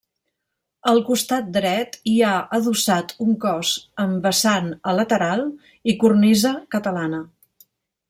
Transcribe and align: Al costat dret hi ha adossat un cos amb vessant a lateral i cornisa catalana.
Al 0.91 1.01
costat 1.09 1.51
dret 1.57 1.97
hi 2.13 2.15
ha 2.27 2.31
adossat 2.59 3.15
un 3.27 3.37
cos 3.45 3.75
amb 4.07 4.27
vessant 4.31 4.75
a 4.93 4.97
lateral 5.03 5.47
i 5.95 5.99
cornisa 6.05 6.59
catalana. 6.77 7.27